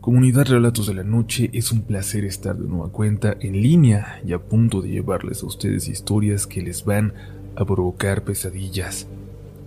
Comunidad 0.00 0.46
Relatos 0.46 0.86
de 0.86 0.94
la 0.94 1.02
Noche, 1.02 1.50
es 1.52 1.72
un 1.72 1.82
placer 1.82 2.24
estar 2.24 2.56
de 2.56 2.68
nueva 2.68 2.88
cuenta 2.90 3.36
en 3.40 3.60
línea 3.60 4.22
y 4.24 4.32
a 4.32 4.38
punto 4.38 4.80
de 4.80 4.90
llevarles 4.90 5.42
a 5.42 5.46
ustedes 5.46 5.88
historias 5.88 6.46
que 6.46 6.62
les 6.62 6.84
van 6.84 7.14
a 7.56 7.64
provocar 7.64 8.22
pesadillas. 8.22 9.08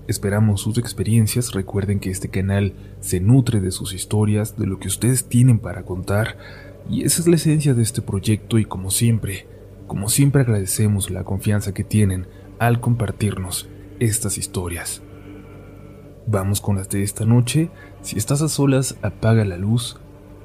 Esperamos 0.08 0.62
sus 0.62 0.78
experiencias, 0.78 1.52
recuerden 1.52 2.00
que 2.00 2.10
este 2.10 2.30
canal 2.30 2.74
se 3.02 3.20
nutre 3.20 3.60
de 3.60 3.72
sus 3.72 3.94
historias, 3.94 4.58
de 4.58 4.68
lo 4.68 4.80
que 4.80 4.88
ustedes 4.88 5.26
tienen 5.26 5.60
para 5.60 5.84
contar, 5.84 6.38
y 6.90 7.04
esa 7.04 7.22
es 7.22 7.28
la 7.28 7.36
esencia 7.36 7.74
de 7.74 7.84
este 7.84 8.02
proyecto 8.02 8.58
y 8.58 8.64
como 8.64 8.90
siempre, 8.90 9.48
como 9.86 10.08
siempre 10.08 10.42
agradecemos 10.42 11.12
la 11.12 11.26
confianza 11.26 11.74
que 11.74 11.84
tienen 11.84 12.26
al 12.58 12.80
compartirnos 12.80 13.68
estas 14.00 14.38
historias. 14.38 15.02
Vamos 16.26 16.62
con 16.62 16.78
las 16.78 16.90
de 16.90 17.04
esta 17.04 17.26
noche, 17.26 17.70
si 18.02 18.18
estás 18.18 18.42
a 18.42 18.48
solas 18.48 18.96
apaga 19.02 19.44
la 19.44 19.58
luz, 19.58 20.01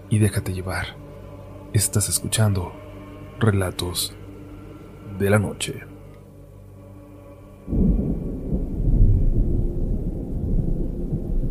y 0.09 0.19
déjate 0.19 0.53
llevar. 0.53 0.97
Estás 1.73 2.09
escuchando 2.09 2.73
Relatos 3.39 4.15
de 5.19 5.31
la 5.31 5.39
Noche. 5.39 5.83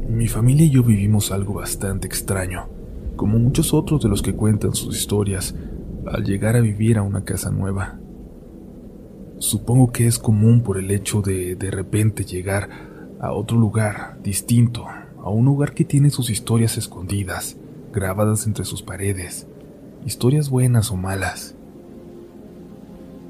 Mi 0.10 0.28
familia 0.28 0.66
y 0.66 0.70
yo 0.70 0.84
vivimos 0.84 1.32
algo 1.32 1.56
bastante 1.56 2.08
extraño, 2.08 2.70
como 3.16 3.38
muchos 3.38 3.74
otros 3.74 4.02
de 4.02 4.10
los 4.10 4.22
que 4.22 4.34
cuentan 4.34 4.74
sus 4.74 4.98
historias 4.98 5.56
al 6.06 6.24
llegar 6.24 6.56
a 6.56 6.62
vivir 6.62 6.98
a 6.98 7.02
una 7.02 7.26
casa 7.26 7.52
nueva. 7.52 8.00
Supongo 9.40 9.92
que 9.92 10.08
es 10.08 10.18
común 10.18 10.62
por 10.62 10.78
el 10.78 10.90
hecho 10.92 11.22
de 11.22 11.56
de 11.56 11.70
repente 11.70 12.24
llegar 12.24 12.70
a 13.20 13.34
otro 13.34 13.58
lugar 13.58 14.18
distinto, 14.24 14.86
a 14.88 15.30
un 15.30 15.46
lugar 15.46 15.74
que 15.74 15.84
tiene 15.84 16.10
sus 16.10 16.30
historias 16.30 16.78
escondidas, 16.78 17.58
grabadas 17.96 18.46
entre 18.46 18.66
sus 18.66 18.84
paredes, 18.84 19.48
historias 20.06 20.50
buenas 20.50 20.92
o 20.92 20.98
malas. 20.98 21.56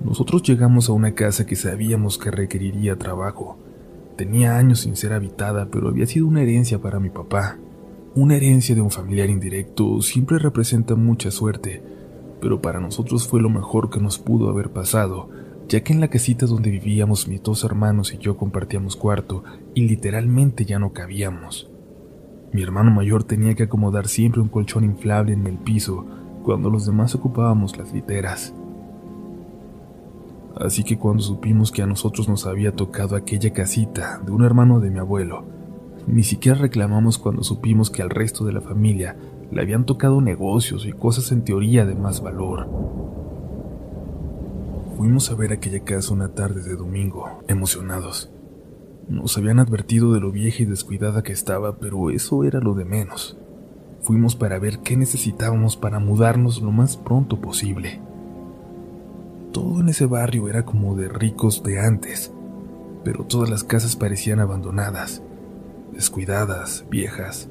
Nosotros 0.03 0.44
llegamos 0.44 0.90
a 0.90 0.94
una 0.94 1.14
casa 1.14 1.45
que 1.45 1.56
sabíamos 1.56 2.17
que 2.17 2.31
requeriría 2.31 2.98
trabajo. 2.98 3.58
Tenía 4.17 4.58
años 4.58 4.81
sin 4.81 4.95
ser 4.95 5.14
habitada, 5.14 5.70
pero 5.72 5.88
había 5.88 6.08
sido 6.08 6.28
una 6.28 6.42
herencia 6.42 6.80
para 6.80 7.00
mi 7.00 7.09
papá. 7.09 7.58
Una 8.16 8.36
herencia 8.36 8.75
de 8.75 8.81
un 8.81 8.92
familiar 8.92 9.30
indirecto 9.30 10.02
siempre 10.02 10.40
representa 10.40 10.95
mucha 10.95 11.31
suerte, 11.31 11.84
pero 12.42 12.62
para 12.62 12.80
nosotros 12.80 13.28
fue 13.28 13.42
lo 13.42 13.50
mejor 13.50 13.90
que 13.90 14.00
nos 14.00 14.18
pudo 14.18 14.50
haber 14.50 14.72
pasado, 14.72 15.30
ya 15.68 15.81
que 15.81 15.94
en 15.94 16.00
la 16.00 16.08
casita 16.08 16.45
donde 16.45 16.72
vivíamos 16.72 17.28
mis 17.28 17.44
dos 17.44 17.64
hermanos 17.64 18.14
y 18.14 18.18
yo 18.18 18.38
compartíamos 18.38 18.95
cuarto 18.95 19.44
y 19.73 19.88
literalmente 19.88 20.66
ya 20.66 20.80
no 20.80 20.94
cabíamos. 20.94 21.70
Mi 22.56 22.64
hermano 22.64 22.89
mayor 22.89 23.25
tenía 23.25 23.53
que 23.53 23.64
acomodar 23.64 24.08
siempre 24.08 24.39
un 24.39 24.48
colchón 24.48 24.86
inflable 24.86 25.34
en 25.34 25.45
el 25.45 25.58
piso 25.58 26.06
cuando 26.42 26.70
los 26.70 26.86
demás 26.86 27.14
ocupábamos 27.14 27.75
las 27.75 27.92
literas. 27.92 28.53
Así 30.56 30.86
que 30.86 30.97
cuando 30.97 31.22
supimos 31.22 31.70
que 31.73 31.81
a 31.81 31.86
nosotros 31.86 32.30
nos 32.30 32.45
había 32.47 32.72
tocado 32.72 33.17
aquella 33.17 33.52
casita 33.52 34.22
de 34.25 34.31
un 34.31 34.45
hermano 34.45 34.80
de 34.80 34.89
mi 34.89 35.00
abuelo, 35.00 35.44
ni 36.08 36.23
siquiera 36.23 36.58
reclamamos 36.58 37.17
cuando 37.17 37.44
supimos 37.44 37.89
que 37.89 38.02
al 38.02 38.09
resto 38.09 38.45
de 38.45 38.53
la 38.53 38.62
familia 38.62 39.17
le 39.52 39.62
habían 39.62 39.86
tocado 39.86 40.22
negocios 40.22 40.86
y 40.86 40.94
cosas 40.94 41.34
en 41.34 41.44
teoría 41.44 41.86
de 41.86 41.95
más 41.95 42.23
valor. 42.23 42.69
Fuimos 44.95 45.30
a 45.30 45.36
ver 45.36 45.52
aquella 45.52 45.84
casa 45.84 46.14
una 46.14 46.30
tarde 46.30 46.64
de 46.64 46.78
domingo, 46.78 47.44
emocionados. 47.50 48.31
Nos 49.08 49.38
habían 49.38 49.59
advertido 49.59 50.14
de 50.14 50.20
lo 50.20 50.31
vieja 50.31 50.64
y 50.64 50.66
descuidada 50.66 51.22
que 51.22 51.31
estaba, 51.31 51.78
pero 51.78 52.09
eso 52.09 52.44
era 52.44 52.59
lo 52.59 52.73
de 52.73 52.86
menos. 52.86 53.38
Fuimos 54.02 54.36
para 54.36 54.58
ver 54.58 54.80
qué 54.80 54.97
necesitábamos 54.97 55.78
para 55.78 56.00
mudarnos 56.00 56.62
lo 56.62 56.72
más 56.72 56.97
pronto 56.97 57.39
posible. 57.39 58.02
Todo 59.52 59.81
en 59.81 59.89
ese 59.89 60.06
barrio 60.06 60.50
era 60.50 60.66
como 60.66 60.95
de 60.95 61.08
ricos 61.08 61.64
de 61.64 61.80
antes, 61.80 62.34
pero 63.03 63.25
todas 63.25 63.50
las 63.50 63.63
casas 63.63 63.96
parecían 63.96 64.40
abandonadas, 64.40 65.22
descuidadas, 65.94 66.85
viejas. 66.90 67.50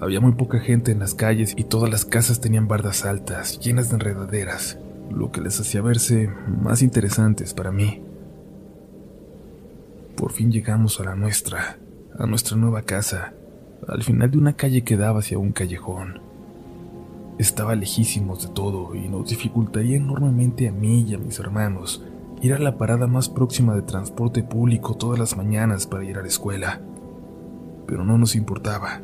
Había 0.00 0.20
muy 0.20 0.32
poca 0.32 0.58
gente 0.58 0.90
en 0.90 0.98
las 0.98 1.14
calles 1.14 1.52
y 1.56 1.64
todas 1.64 1.90
las 1.90 2.04
casas 2.04 2.40
tenían 2.40 2.66
bardas 2.66 3.04
altas, 3.04 3.60
llenas 3.60 3.88
de 3.88 3.96
enredaderas, 3.96 4.78
lo 5.10 5.30
que 5.30 5.42
les 5.42 5.60
hacía 5.60 5.82
verse 5.82 6.30
más 6.46 6.82
interesantes 6.82 7.54
para 7.54 7.70
mí. 7.70 8.02
Por 10.16 10.32
fin 10.32 10.52
llegamos 10.52 11.00
a 11.00 11.04
la 11.04 11.14
nuestra, 11.14 11.78
a 12.18 12.26
nuestra 12.26 12.56
nueva 12.56 12.82
casa, 12.82 13.32
al 13.88 14.02
final 14.02 14.30
de 14.30 14.38
una 14.38 14.52
calle 14.54 14.82
que 14.82 14.96
daba 14.96 15.20
hacia 15.20 15.38
un 15.38 15.52
callejón. 15.52 16.20
Estaba 17.38 17.74
lejísimos 17.74 18.46
de 18.46 18.54
todo 18.54 18.94
y 18.94 19.08
nos 19.08 19.28
dificultaría 19.28 19.96
enormemente 19.96 20.68
a 20.68 20.72
mí 20.72 21.04
y 21.08 21.14
a 21.14 21.18
mis 21.18 21.38
hermanos 21.38 22.04
ir 22.42 22.52
a 22.52 22.58
la 22.58 22.76
parada 22.76 23.06
más 23.06 23.28
próxima 23.28 23.74
de 23.74 23.82
transporte 23.82 24.42
público 24.42 24.96
todas 24.96 25.18
las 25.18 25.36
mañanas 25.36 25.86
para 25.86 26.04
ir 26.04 26.18
a 26.18 26.22
la 26.22 26.28
escuela. 26.28 26.80
Pero 27.86 28.04
no 28.04 28.18
nos 28.18 28.34
importaba, 28.34 29.00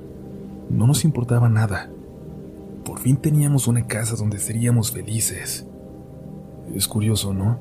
no 0.69 0.87
nos 0.87 1.05
importaba 1.05 1.49
nada. 1.49 1.89
Por 2.85 2.99
fin 2.99 3.17
teníamos 3.17 3.67
una 3.67 3.87
casa 3.87 4.17
donde 4.17 4.39
seríamos 4.39 4.93
felices. 4.93 5.67
Es 6.75 6.87
curioso, 6.89 7.33
¿no? 7.33 7.59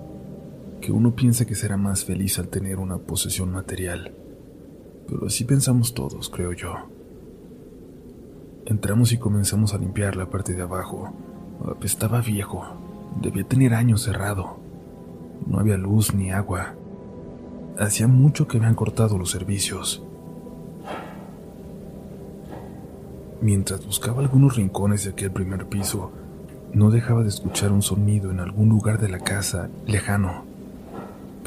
Que 0.82 0.92
uno 0.92 1.16
piensa 1.16 1.46
que 1.46 1.56
será 1.56 1.78
más 1.78 2.06
feliz 2.06 2.40
al 2.40 2.50
tener 2.50 2.80
una 2.80 2.98
posesión 2.98 3.52
material. 3.52 4.14
Pero 5.08 5.28
así 5.28 5.46
pensamos 5.46 5.94
todos, 5.94 6.30
creo 6.30 6.54
yo. 6.54 6.74
Entramos 8.66 9.14
y 9.14 9.18
comenzamos 9.18 9.74
a 9.74 9.78
limpiar 9.78 10.16
la 10.16 10.30
parte 10.30 10.54
de 10.54 10.62
abajo. 10.62 11.14
Estaba 11.82 12.22
viejo, 12.22 12.66
debía 13.22 13.44
tener 13.44 13.74
años 13.74 14.04
cerrado. 14.04 14.58
No 15.46 15.60
había 15.60 15.78
luz 15.78 16.14
ni 16.14 16.32
agua. 16.32 16.76
Hacía 17.80 18.08
mucho 18.08 18.48
que 18.48 18.58
habían 18.58 18.76
cortado 18.76 19.18
los 19.18 19.32
servicios. 19.32 20.04
Mientras 23.42 23.86
buscaba 23.86 24.22
algunos 24.22 24.56
rincones 24.56 25.04
de 25.06 25.12
aquel 25.12 25.32
primer 25.32 25.68
piso, 25.68 26.12
no 26.74 26.90
dejaba 26.90 27.24
de 27.24 27.30
escuchar 27.30 27.72
un 27.72 27.82
sonido 27.82 28.32
en 28.32 28.40
algún 28.40 28.68
lugar 28.68 29.00
de 29.00 29.10
la 29.10 29.20
casa, 29.20 29.70
lejano. 29.86 30.57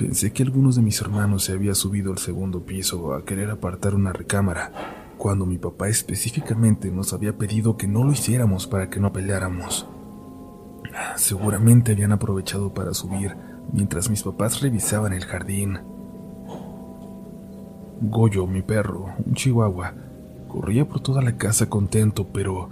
Pensé 0.00 0.32
que 0.32 0.42
algunos 0.42 0.76
de 0.76 0.82
mis 0.82 0.98
hermanos 1.02 1.44
se 1.44 1.52
había 1.52 1.74
subido 1.74 2.10
al 2.10 2.16
segundo 2.16 2.64
piso 2.64 3.12
a 3.12 3.22
querer 3.26 3.50
apartar 3.50 3.94
una 3.94 4.14
recámara, 4.14 4.72
cuando 5.18 5.44
mi 5.44 5.58
papá 5.58 5.90
específicamente 5.90 6.90
nos 6.90 7.12
había 7.12 7.36
pedido 7.36 7.76
que 7.76 7.86
no 7.86 8.02
lo 8.02 8.12
hiciéramos 8.12 8.66
para 8.66 8.88
que 8.88 8.98
no 8.98 9.12
peleáramos. 9.12 9.86
Seguramente 11.16 11.92
habían 11.92 12.12
aprovechado 12.12 12.72
para 12.72 12.94
subir 12.94 13.36
mientras 13.74 14.08
mis 14.08 14.22
papás 14.22 14.62
revisaban 14.62 15.12
el 15.12 15.26
jardín. 15.26 15.80
Goyo, 18.00 18.46
mi 18.46 18.62
perro, 18.62 19.10
un 19.26 19.34
chihuahua, 19.34 19.92
corría 20.48 20.88
por 20.88 21.00
toda 21.00 21.20
la 21.20 21.36
casa 21.36 21.68
contento, 21.68 22.26
pero 22.32 22.70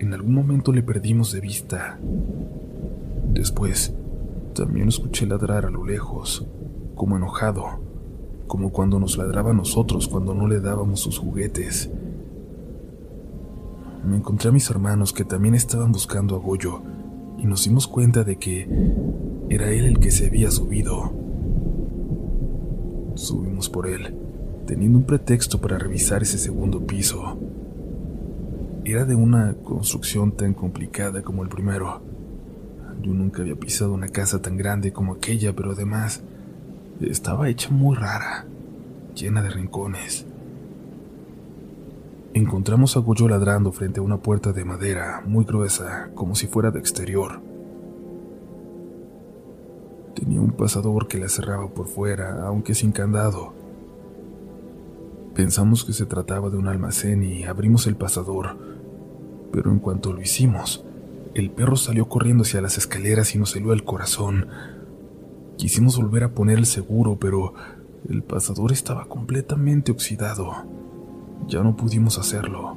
en 0.00 0.12
algún 0.12 0.34
momento 0.34 0.70
le 0.74 0.82
perdimos 0.82 1.32
de 1.32 1.40
vista. 1.40 1.98
Después, 3.24 3.94
también 4.52 4.88
escuché 4.88 5.24
ladrar 5.24 5.64
a 5.64 5.70
lo 5.70 5.86
lejos, 5.86 6.46
como 6.98 7.16
enojado, 7.16 7.64
como 8.46 8.70
cuando 8.70 8.98
nos 8.98 9.16
ladraba 9.16 9.52
a 9.52 9.54
nosotros 9.54 10.08
cuando 10.08 10.34
no 10.34 10.46
le 10.46 10.60
dábamos 10.60 11.00
sus 11.00 11.16
juguetes. 11.16 11.90
Me 14.04 14.16
encontré 14.16 14.50
a 14.50 14.52
mis 14.52 14.68
hermanos 14.68 15.12
que 15.14 15.24
también 15.24 15.54
estaban 15.54 15.92
buscando 15.92 16.36
a 16.36 16.38
Goyo 16.38 16.82
y 17.38 17.46
nos 17.46 17.64
dimos 17.64 17.86
cuenta 17.86 18.24
de 18.24 18.36
que 18.36 18.68
era 19.48 19.70
él 19.70 19.86
el 19.86 19.98
que 20.00 20.10
se 20.10 20.26
había 20.26 20.50
subido. 20.50 21.12
Subimos 23.14 23.68
por 23.70 23.86
él, 23.86 24.14
teniendo 24.66 24.98
un 24.98 25.04
pretexto 25.04 25.60
para 25.60 25.78
revisar 25.78 26.22
ese 26.22 26.36
segundo 26.36 26.84
piso. 26.84 27.38
Era 28.84 29.04
de 29.04 29.14
una 29.14 29.54
construcción 29.54 30.32
tan 30.32 30.52
complicada 30.52 31.22
como 31.22 31.42
el 31.42 31.48
primero. 31.48 32.00
Yo 33.02 33.12
nunca 33.12 33.42
había 33.42 33.56
pisado 33.56 33.92
una 33.92 34.08
casa 34.08 34.42
tan 34.42 34.56
grande 34.56 34.92
como 34.92 35.12
aquella, 35.12 35.54
pero 35.54 35.72
además 35.72 36.22
estaba 37.00 37.48
hecha 37.48 37.70
muy 37.70 37.96
rara, 37.96 38.46
llena 39.14 39.42
de 39.42 39.50
rincones. 39.50 40.26
Encontramos 42.34 42.96
a 42.96 43.00
Goyo 43.00 43.28
ladrando 43.28 43.72
frente 43.72 44.00
a 44.00 44.02
una 44.02 44.18
puerta 44.18 44.52
de 44.52 44.64
madera 44.64 45.22
muy 45.26 45.44
gruesa, 45.44 46.10
como 46.14 46.34
si 46.34 46.46
fuera 46.46 46.70
de 46.70 46.78
exterior. 46.78 47.40
Tenía 50.14 50.40
un 50.40 50.52
pasador 50.52 51.08
que 51.08 51.18
la 51.18 51.28
cerraba 51.28 51.68
por 51.68 51.86
fuera, 51.86 52.46
aunque 52.46 52.74
sin 52.74 52.92
candado. 52.92 53.54
Pensamos 55.34 55.84
que 55.84 55.92
se 55.92 56.06
trataba 56.06 56.50
de 56.50 56.56
un 56.56 56.68
almacén 56.68 57.22
y 57.22 57.44
abrimos 57.44 57.86
el 57.86 57.96
pasador, 57.96 58.56
pero 59.52 59.70
en 59.70 59.78
cuanto 59.78 60.12
lo 60.12 60.20
hicimos, 60.20 60.84
el 61.34 61.50
perro 61.50 61.76
salió 61.76 62.08
corriendo 62.08 62.42
hacia 62.42 62.60
las 62.60 62.78
escaleras 62.78 63.34
y 63.34 63.38
nos 63.38 63.54
heló 63.54 63.72
el 63.72 63.84
corazón 63.84 64.48
Quisimos 65.58 65.96
volver 65.96 66.22
a 66.22 66.34
poner 66.34 66.58
el 66.58 66.66
seguro, 66.66 67.18
pero 67.18 67.52
el 68.08 68.22
pasador 68.22 68.70
estaba 68.70 69.06
completamente 69.06 69.90
oxidado. 69.90 70.52
Ya 71.48 71.64
no 71.64 71.74
pudimos 71.74 72.16
hacerlo. 72.16 72.76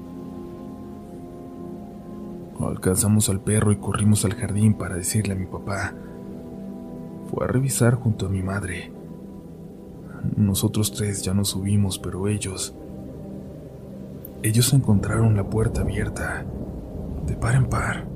Alcanzamos 2.59 3.29
al 3.29 3.39
perro 3.39 3.71
y 3.71 3.75
corrimos 3.75 4.25
al 4.25 4.33
jardín 4.33 4.73
para 4.73 4.95
decirle 4.95 5.33
a 5.33 5.37
mi 5.37 5.45
papá. 5.45 5.93
Fue 7.29 7.45
a 7.45 7.47
revisar 7.47 7.93
junto 7.93 8.25
a 8.25 8.29
mi 8.29 8.41
madre. 8.41 8.91
Nosotros 10.35 10.91
tres 10.91 11.21
ya 11.21 11.35
nos 11.35 11.49
subimos, 11.49 11.99
pero 11.99 12.27
ellos... 12.27 12.75
Ellos 14.41 14.73
encontraron 14.73 15.35
la 15.35 15.47
puerta 15.47 15.81
abierta, 15.81 16.43
de 17.27 17.35
par 17.35 17.53
en 17.53 17.67
par. 17.67 18.07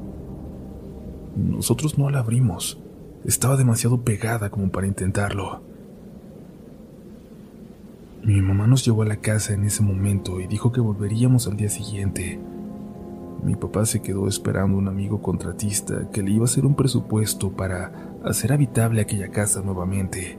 Nosotros 1.36 2.00
no 2.00 2.10
la 2.10 2.20
abrimos. 2.20 2.80
Estaba 3.26 3.58
demasiado 3.58 4.02
pegada 4.02 4.52
como 4.52 4.70
para 4.70 4.86
intentarlo. 4.86 5.62
Mi 8.24 8.40
mamá 8.42 8.68
nos 8.68 8.86
llevó 8.86 9.02
a 9.02 9.08
la 9.08 9.18
casa 9.18 9.54
en 9.54 9.64
ese 9.66 9.82
momento 9.82 10.40
y 10.40 10.48
dijo 10.48 10.72
que 10.72 10.80
volveríamos 10.80 11.48
al 11.48 11.58
día 11.58 11.70
siguiente. 11.70 12.40
Mi 13.44 13.56
papá 13.56 13.86
se 13.86 14.02
quedó 14.02 14.28
esperando 14.28 14.78
a 14.78 14.80
un 14.80 14.88
amigo 14.88 15.24
contratista 15.24 16.10
que 16.12 16.22
le 16.22 16.32
iba 16.32 16.44
a 16.44 16.46
hacer 16.46 16.68
un 16.68 16.76
presupuesto 16.76 17.52
para 17.52 17.92
hacer 18.24 18.54
habitable 18.54 19.02
aquella 19.02 19.30
casa 19.30 19.62
nuevamente. 19.62 20.38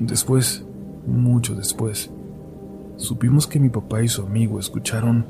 Después, 0.00 0.64
mucho 1.06 1.54
después, 1.54 2.10
supimos 2.96 3.46
que 3.46 3.60
mi 3.60 3.68
papá 3.68 4.02
y 4.02 4.08
su 4.08 4.22
amigo 4.22 4.58
escucharon 4.58 5.26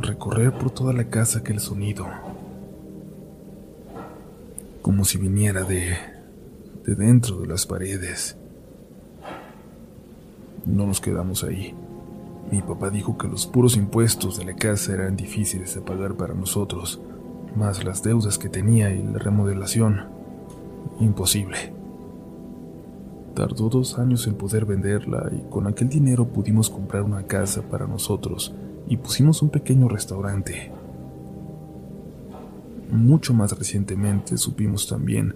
recorrer 0.00 0.52
por 0.52 0.70
toda 0.70 0.92
la 0.92 1.04
casa 1.04 1.40
aquel 1.40 1.58
sonido, 1.58 2.06
como 4.82 5.04
si 5.04 5.16
viniera 5.16 5.62
de, 5.62 5.96
de 6.84 6.94
dentro 6.96 7.38
de 7.38 7.46
las 7.46 7.66
paredes. 7.66 8.36
No 10.66 10.86
nos 10.86 11.00
quedamos 11.00 11.44
ahí. 11.44 11.74
Mi 12.50 12.60
papá 12.60 12.90
dijo 12.90 13.16
que 13.16 13.28
los 13.28 13.46
puros 13.46 13.76
impuestos 13.76 14.36
de 14.36 14.44
la 14.44 14.54
casa 14.54 14.92
eran 14.92 15.16
difíciles 15.16 15.74
de 15.74 15.80
pagar 15.80 16.14
para 16.16 16.34
nosotros, 16.34 17.00
más 17.56 17.84
las 17.84 18.02
deudas 18.02 18.38
que 18.38 18.48
tenía 18.48 18.92
y 18.92 19.02
la 19.02 19.18
remodelación. 19.18 20.08
Imposible. 21.00 21.72
Tardó 23.34 23.68
dos 23.68 23.98
años 23.98 24.26
en 24.26 24.34
poder 24.34 24.66
venderla 24.66 25.30
y 25.32 25.48
con 25.48 25.66
aquel 25.66 25.88
dinero 25.88 26.28
pudimos 26.28 26.68
comprar 26.68 27.02
una 27.02 27.22
casa 27.22 27.62
para 27.62 27.86
nosotros 27.86 28.54
y 28.88 28.96
pusimos 28.98 29.40
un 29.42 29.48
pequeño 29.48 29.88
restaurante. 29.88 30.81
Mucho 32.92 33.32
más 33.32 33.58
recientemente 33.58 34.36
supimos 34.36 34.86
también 34.86 35.34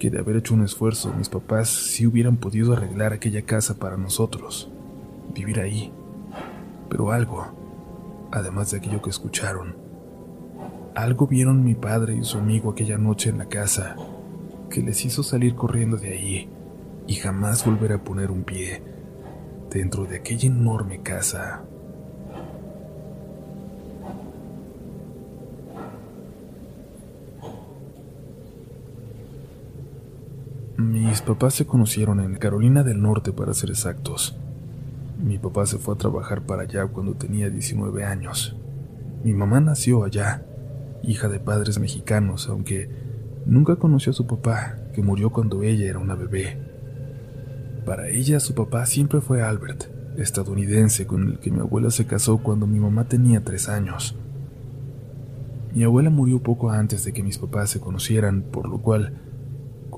que 0.00 0.10
de 0.10 0.18
haber 0.18 0.34
hecho 0.34 0.52
un 0.52 0.64
esfuerzo 0.64 1.14
mis 1.16 1.28
papás 1.28 1.68
sí 1.68 2.08
hubieran 2.08 2.38
podido 2.38 2.72
arreglar 2.72 3.12
aquella 3.12 3.42
casa 3.42 3.78
para 3.78 3.96
nosotros, 3.96 4.68
vivir 5.32 5.60
ahí. 5.60 5.92
Pero 6.88 7.12
algo, 7.12 8.26
además 8.32 8.72
de 8.72 8.78
aquello 8.78 9.00
que 9.00 9.10
escucharon, 9.10 9.76
algo 10.96 11.28
vieron 11.28 11.62
mi 11.62 11.76
padre 11.76 12.16
y 12.16 12.24
su 12.24 12.38
amigo 12.38 12.72
aquella 12.72 12.98
noche 12.98 13.30
en 13.30 13.38
la 13.38 13.46
casa 13.46 13.94
que 14.70 14.82
les 14.82 15.04
hizo 15.04 15.22
salir 15.22 15.54
corriendo 15.54 15.98
de 15.98 16.08
ahí 16.08 16.48
y 17.06 17.14
jamás 17.14 17.64
volver 17.64 17.92
a 17.92 18.02
poner 18.02 18.32
un 18.32 18.42
pie 18.42 18.82
dentro 19.70 20.04
de 20.04 20.16
aquella 20.16 20.48
enorme 20.48 21.00
casa. 21.00 21.62
Mis 31.10 31.22
papás 31.22 31.54
se 31.54 31.66
conocieron 31.66 32.20
en 32.20 32.36
Carolina 32.36 32.84
del 32.84 33.02
Norte 33.02 33.32
para 33.32 33.52
ser 33.52 33.70
exactos. 33.70 34.36
Mi 35.20 35.38
papá 35.38 35.66
se 35.66 35.78
fue 35.78 35.94
a 35.94 35.98
trabajar 35.98 36.42
para 36.42 36.62
allá 36.62 36.86
cuando 36.86 37.14
tenía 37.14 37.50
19 37.50 38.04
años. 38.04 38.54
Mi 39.24 39.32
mamá 39.32 39.60
nació 39.60 40.04
allá, 40.04 40.46
hija 41.02 41.28
de 41.28 41.40
padres 41.40 41.80
mexicanos, 41.80 42.48
aunque 42.48 42.88
nunca 43.44 43.74
conoció 43.74 44.12
a 44.12 44.14
su 44.14 44.28
papá, 44.28 44.76
que 44.94 45.02
murió 45.02 45.30
cuando 45.30 45.64
ella 45.64 45.90
era 45.90 45.98
una 45.98 46.14
bebé. 46.14 46.62
Para 47.84 48.08
ella 48.08 48.38
su 48.38 48.54
papá 48.54 48.86
siempre 48.86 49.20
fue 49.20 49.42
Albert, 49.42 49.86
estadounidense 50.16 51.08
con 51.08 51.26
el 51.26 51.38
que 51.40 51.50
mi 51.50 51.58
abuela 51.58 51.90
se 51.90 52.06
casó 52.06 52.38
cuando 52.38 52.68
mi 52.68 52.78
mamá 52.78 53.08
tenía 53.08 53.42
tres 53.42 53.68
años. 53.68 54.14
Mi 55.74 55.82
abuela 55.82 56.10
murió 56.10 56.40
poco 56.40 56.70
antes 56.70 57.04
de 57.04 57.12
que 57.12 57.24
mis 57.24 57.38
papás 57.38 57.70
se 57.70 57.80
conocieran, 57.80 58.42
por 58.42 58.68
lo 58.68 58.78
cual 58.78 59.29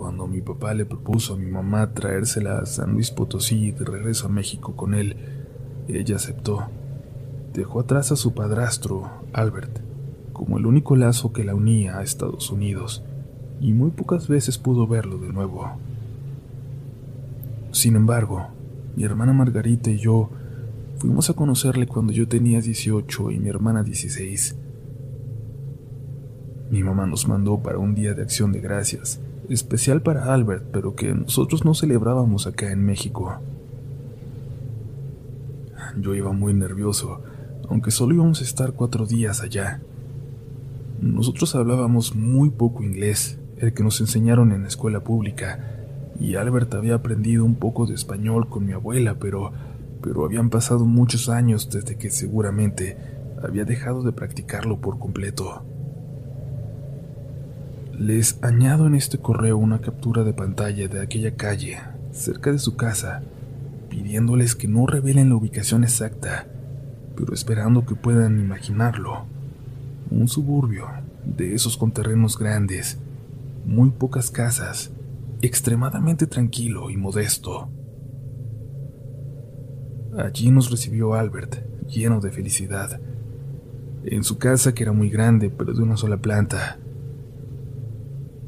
cuando 0.02 0.26
mi 0.26 0.40
papá 0.40 0.74
le 0.74 0.84
propuso 0.84 1.34
a 1.34 1.36
mi 1.36 1.46
mamá 1.46 1.94
traérsela 1.94 2.58
a 2.58 2.66
San 2.66 2.94
Luis 2.94 3.12
Potosí 3.12 3.70
de 3.70 3.84
regreso 3.84 4.26
a 4.26 4.30
México 4.30 4.74
con 4.74 4.94
él, 4.94 5.14
ella 5.86 6.16
aceptó. 6.16 6.66
Dejó 7.54 7.78
atrás 7.78 8.10
a 8.10 8.16
su 8.16 8.34
padrastro, 8.34 9.08
Albert, 9.32 9.78
como 10.32 10.58
el 10.58 10.66
único 10.66 10.96
lazo 10.96 11.32
que 11.32 11.44
la 11.44 11.54
unía 11.54 11.98
a 11.98 12.02
Estados 12.02 12.50
Unidos, 12.50 13.04
y 13.60 13.74
muy 13.74 13.92
pocas 13.92 14.26
veces 14.26 14.58
pudo 14.58 14.88
verlo 14.88 15.18
de 15.18 15.32
nuevo. 15.32 15.70
Sin 17.70 17.94
embargo, 17.94 18.48
mi 18.96 19.04
hermana 19.04 19.32
Margarita 19.32 19.88
y 19.88 19.98
yo 19.98 20.30
fuimos 20.98 21.30
a 21.30 21.34
conocerle 21.34 21.86
cuando 21.86 22.12
yo 22.12 22.26
tenía 22.26 22.60
18 22.60 23.30
y 23.30 23.38
mi 23.38 23.50
hermana 23.50 23.84
16. 23.84 24.56
Mi 26.72 26.82
mamá 26.82 27.06
nos 27.06 27.28
mandó 27.28 27.62
para 27.62 27.78
un 27.78 27.94
día 27.94 28.14
de 28.14 28.22
acción 28.22 28.50
de 28.50 28.60
gracias, 28.60 29.20
especial 29.48 30.02
para 30.02 30.32
Albert, 30.32 30.64
pero 30.72 30.94
que 30.94 31.12
nosotros 31.14 31.64
no 31.64 31.74
celebrábamos 31.74 32.46
acá 32.46 32.70
en 32.70 32.84
México. 32.84 33.38
Yo 35.98 36.14
iba 36.14 36.32
muy 36.32 36.54
nervioso, 36.54 37.22
aunque 37.68 37.90
solo 37.90 38.14
íbamos 38.14 38.40
a 38.40 38.44
estar 38.44 38.72
cuatro 38.72 39.06
días 39.06 39.42
allá. 39.42 39.80
Nosotros 41.00 41.54
hablábamos 41.54 42.14
muy 42.14 42.50
poco 42.50 42.82
inglés, 42.82 43.38
el 43.58 43.74
que 43.74 43.82
nos 43.82 44.00
enseñaron 44.00 44.52
en 44.52 44.62
la 44.62 44.68
escuela 44.68 45.00
pública, 45.00 45.72
y 46.18 46.36
Albert 46.36 46.74
había 46.74 46.94
aprendido 46.94 47.44
un 47.44 47.56
poco 47.56 47.86
de 47.86 47.94
español 47.94 48.48
con 48.48 48.64
mi 48.64 48.72
abuela, 48.72 49.16
pero, 49.18 49.52
pero 50.00 50.24
habían 50.24 50.50
pasado 50.50 50.84
muchos 50.84 51.28
años 51.28 51.70
desde 51.70 51.96
que 51.96 52.10
seguramente 52.10 52.96
había 53.42 53.64
dejado 53.64 54.02
de 54.02 54.12
practicarlo 54.12 54.80
por 54.80 54.98
completo. 54.98 55.64
Les 58.02 58.42
añado 58.42 58.88
en 58.88 58.96
este 58.96 59.18
correo 59.18 59.56
una 59.56 59.80
captura 59.80 60.24
de 60.24 60.32
pantalla 60.32 60.88
de 60.88 61.00
aquella 61.00 61.36
calle, 61.36 61.78
cerca 62.10 62.50
de 62.50 62.58
su 62.58 62.74
casa, 62.74 63.22
pidiéndoles 63.90 64.56
que 64.56 64.66
no 64.66 64.88
revelen 64.88 65.28
la 65.28 65.36
ubicación 65.36 65.84
exacta, 65.84 66.48
pero 67.16 67.32
esperando 67.32 67.86
que 67.86 67.94
puedan 67.94 68.40
imaginarlo. 68.40 69.26
Un 70.10 70.26
suburbio, 70.26 70.88
de 71.24 71.54
esos 71.54 71.76
con 71.76 71.92
terrenos 71.92 72.36
grandes, 72.36 72.98
muy 73.64 73.90
pocas 73.90 74.32
casas, 74.32 74.90
extremadamente 75.40 76.26
tranquilo 76.26 76.90
y 76.90 76.96
modesto. 76.96 77.68
Allí 80.18 80.50
nos 80.50 80.72
recibió 80.72 81.14
Albert, 81.14 81.86
lleno 81.86 82.18
de 82.18 82.32
felicidad, 82.32 83.00
en 84.02 84.24
su 84.24 84.38
casa 84.38 84.74
que 84.74 84.82
era 84.82 84.90
muy 84.90 85.08
grande, 85.08 85.50
pero 85.50 85.72
de 85.72 85.84
una 85.84 85.96
sola 85.96 86.16
planta. 86.16 86.81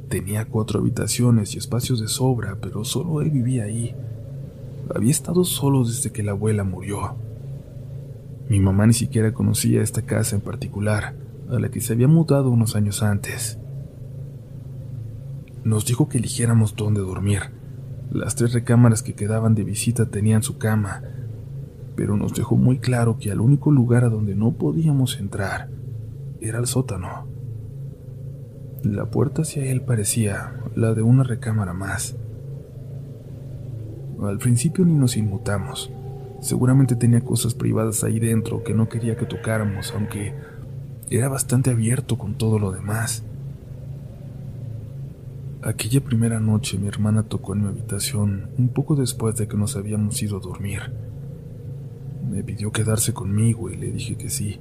Tenía 0.09 0.45
cuatro 0.45 0.81
habitaciones 0.81 1.55
y 1.55 1.59
espacios 1.59 2.01
de 2.01 2.09
sobra, 2.09 2.59
pero 2.61 2.85
solo 2.85 3.21
él 3.21 3.31
vivía 3.31 3.65
ahí. 3.65 3.95
Había 4.95 5.11
estado 5.11 5.45
solo 5.45 5.85
desde 5.85 6.13
que 6.13 6.23
la 6.23 6.33
abuela 6.33 6.65
murió. 6.65 7.17
Mi 8.49 8.61
mamá 8.61 8.87
ni 8.87 8.93
siquiera 8.93 9.33
conocía 9.33 9.83
esta 9.83 10.03
casa 10.03 10.37
en 10.37 10.43
particular, 10.43 11.15
a 11.49 11.59
la 11.59 11.71
que 11.71 11.81
se 11.81 11.95
había 11.95 12.09
mudado 12.09 12.51
unos 12.51 12.77
años 12.77 13.03
antes. 13.03 13.59
Nos 15.65 15.87
dijo 15.87 16.09
que 16.09 16.19
eligiéramos 16.19 16.77
dónde 16.77 17.01
dormir. 17.01 17.41
Las 18.13 18.35
tres 18.35 18.53
recámaras 18.53 19.03
que 19.03 19.15
quedaban 19.15 19.55
de 19.55 19.65
visita 19.65 20.11
tenían 20.11 20.43
su 20.43 20.59
cama, 20.59 21.03
pero 21.97 22.17
nos 22.17 22.35
dejó 22.35 22.57
muy 22.57 22.79
claro 22.79 23.19
que 23.19 23.31
el 23.31 23.41
único 23.41 23.71
lugar 23.71 24.05
a 24.05 24.11
donde 24.11 24.35
no 24.35 24.53
podíamos 24.53 25.19
entrar 25.19 25.71
era 26.41 26.59
el 26.59 26.67
sótano. 26.67 27.27
La 28.85 29.07
puerta 29.07 29.43
hacia 29.43 29.65
él 29.65 29.81
parecía 29.81 30.61
la 30.77 30.93
de 30.93 31.01
una 31.01 31.23
recámara 31.23 31.73
más. 31.73 32.17
Al 34.23 34.37
principio 34.37 34.85
ni 34.85 34.93
nos 34.93 35.17
inmutamos. 35.17 35.91
Seguramente 36.41 36.95
tenía 36.95 37.23
cosas 37.23 37.55
privadas 37.55 38.05
ahí 38.05 38.19
dentro 38.19 38.63
que 38.63 38.75
no 38.75 38.91
quería 38.91 39.17
que 39.17 39.25
tocáramos, 39.25 39.95
aunque 39.95 40.35
era 41.09 41.31
bastante 41.31 41.71
abierto 41.71 42.19
con 42.19 42.35
todo 42.35 42.59
lo 42.59 42.73
demás. 42.73 43.25
Aquella 45.63 46.05
primera 46.05 46.39
noche 46.39 46.77
mi 46.77 46.87
hermana 46.87 47.23
tocó 47.23 47.55
en 47.55 47.63
mi 47.63 47.69
habitación 47.69 48.51
un 48.59 48.69
poco 48.69 48.97
después 48.97 49.35
de 49.37 49.49
que 49.49 49.57
nos 49.57 49.77
habíamos 49.77 50.23
ido 50.23 50.37
a 50.37 50.41
dormir. 50.41 50.93
Me 52.31 52.43
pidió 52.45 52.71
quedarse 52.71 53.15
conmigo 53.15 53.71
y 53.71 53.77
le 53.77 53.91
dije 53.91 54.17
que 54.17 54.29
sí. 54.29 54.61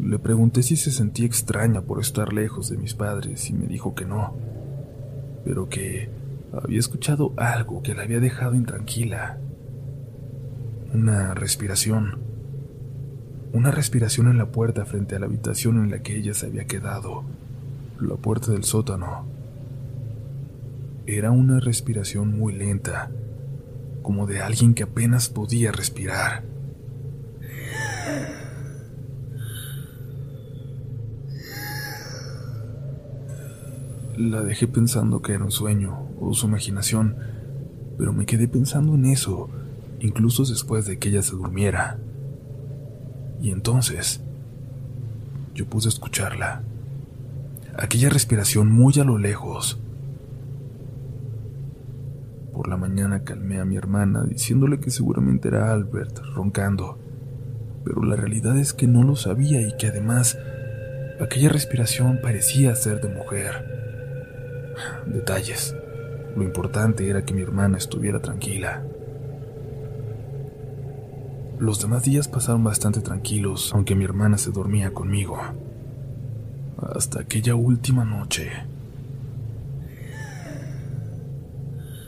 Le 0.00 0.18
pregunté 0.18 0.62
si 0.62 0.76
se 0.76 0.90
sentía 0.90 1.26
extraña 1.26 1.82
por 1.82 2.00
estar 2.00 2.32
lejos 2.32 2.68
de 2.68 2.76
mis 2.76 2.94
padres 2.94 3.48
y 3.48 3.52
me 3.52 3.66
dijo 3.66 3.94
que 3.94 4.04
no, 4.04 4.34
pero 5.44 5.68
que 5.68 6.10
había 6.52 6.78
escuchado 6.78 7.32
algo 7.36 7.82
que 7.82 7.94
la 7.94 8.02
había 8.02 8.20
dejado 8.20 8.54
intranquila. 8.54 9.38
Una 10.92 11.34
respiración. 11.34 12.18
una 13.52 13.70
respiración 13.70 14.26
en 14.26 14.36
la 14.36 14.46
puerta 14.46 14.84
frente 14.84 15.14
a 15.14 15.20
la 15.20 15.26
habitación 15.26 15.76
en 15.76 15.90
la 15.90 16.00
que 16.02 16.16
ella 16.16 16.34
se 16.34 16.46
había 16.46 16.64
quedado, 16.66 17.22
la 18.00 18.16
puerta 18.16 18.50
del 18.50 18.64
sótano. 18.64 19.26
Era 21.06 21.30
una 21.30 21.60
respiración 21.60 22.36
muy 22.36 22.52
lenta, 22.52 23.10
como 24.02 24.26
de 24.26 24.40
alguien 24.40 24.74
que 24.74 24.82
apenas 24.82 25.28
podía 25.28 25.70
respirar. 25.70 26.42
La 34.16 34.42
dejé 34.42 34.68
pensando 34.68 35.22
que 35.22 35.32
era 35.32 35.44
un 35.44 35.50
sueño 35.50 36.06
o 36.20 36.34
su 36.34 36.46
imaginación, 36.46 37.16
pero 37.98 38.12
me 38.12 38.26
quedé 38.26 38.46
pensando 38.46 38.94
en 38.94 39.06
eso, 39.06 39.48
incluso 39.98 40.44
después 40.44 40.86
de 40.86 40.98
que 40.98 41.08
ella 41.08 41.22
se 41.22 41.32
durmiera. 41.34 41.98
Y 43.40 43.50
entonces, 43.50 44.20
yo 45.54 45.66
pude 45.66 45.88
escucharla. 45.88 46.62
Aquella 47.76 48.08
respiración 48.08 48.70
muy 48.70 48.94
a 49.00 49.04
lo 49.04 49.18
lejos. 49.18 49.78
Por 52.52 52.68
la 52.68 52.76
mañana 52.76 53.24
calmé 53.24 53.58
a 53.58 53.64
mi 53.64 53.76
hermana 53.76 54.22
diciéndole 54.22 54.78
que 54.78 54.92
seguramente 54.92 55.48
era 55.48 55.72
Albert 55.72 56.20
roncando, 56.34 56.98
pero 57.84 58.04
la 58.04 58.14
realidad 58.14 58.56
es 58.58 58.74
que 58.74 58.86
no 58.86 59.02
lo 59.02 59.16
sabía 59.16 59.60
y 59.60 59.76
que 59.76 59.88
además 59.88 60.38
aquella 61.20 61.48
respiración 61.48 62.20
parecía 62.22 62.76
ser 62.76 63.00
de 63.00 63.08
mujer. 63.08 63.74
Detalles. 65.06 65.74
Lo 66.36 66.42
importante 66.42 67.08
era 67.08 67.24
que 67.24 67.34
mi 67.34 67.42
hermana 67.42 67.78
estuviera 67.78 68.20
tranquila. 68.20 68.82
Los 71.58 71.80
demás 71.80 72.02
días 72.02 72.26
pasaron 72.26 72.64
bastante 72.64 73.00
tranquilos, 73.00 73.70
aunque 73.72 73.94
mi 73.94 74.04
hermana 74.04 74.38
se 74.38 74.50
dormía 74.50 74.92
conmigo. 74.92 75.38
Hasta 76.94 77.20
aquella 77.20 77.54
última 77.54 78.04
noche. 78.04 78.50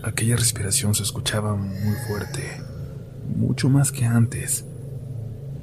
Aquella 0.03 0.37
respiración 0.37 0.95
se 0.95 1.05
escuchaba 1.05 1.57
muy 1.57 1.95
fuerte, 2.07 2.43
mucho 3.37 3.69
más 3.69 3.91
que 3.91 4.05
antes, 4.05 4.65